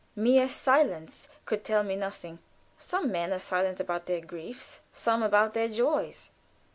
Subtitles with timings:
[0.15, 2.39] Mere silence could tell me nothing.
[2.75, 6.31] Some men are silent about their griefs; some about their joys.